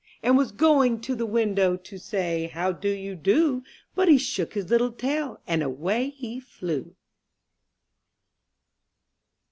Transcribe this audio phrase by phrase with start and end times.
[0.13, 3.61] '* And was going to the window To say, "How do you do?'*
[3.93, 6.95] But he shook his little tail, And away he flew.